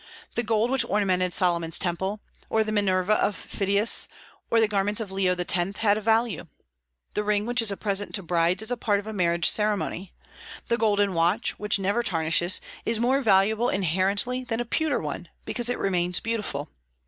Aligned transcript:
The 0.33 0.41
gold 0.41 0.71
which 0.71 0.83
ornamented 0.85 1.31
Solomon's 1.31 1.77
temple, 1.77 2.21
or 2.49 2.63
the 2.63 2.71
Minerva 2.71 3.13
of 3.23 3.35
Phidias, 3.35 4.07
or 4.49 4.59
the 4.59 4.67
garments 4.67 4.99
of 4.99 5.11
Leo 5.11 5.35
X., 5.35 5.53
had 5.77 5.95
a 5.95 6.01
value. 6.01 6.47
The 7.13 7.23
ring 7.23 7.45
which 7.45 7.61
is 7.61 7.71
a 7.71 7.77
present 7.77 8.15
to 8.15 8.23
brides 8.23 8.63
is 8.63 8.71
a 8.71 8.77
part 8.77 8.97
of 8.97 9.05
a 9.05 9.13
marriage 9.13 9.47
ceremony. 9.47 10.11
The 10.69 10.77
golden 10.79 11.13
watch, 11.13 11.59
which 11.59 11.77
never 11.77 12.01
tarnishes, 12.01 12.59
is 12.83 12.99
more 12.99 13.21
valuable 13.21 13.69
inherently 13.69 14.43
than 14.43 14.59
a 14.59 14.65
pewter 14.65 14.99
one, 14.99 15.29
because 15.45 15.69
it 15.69 15.77
remains 15.77 16.19
beautiful. 16.19 16.69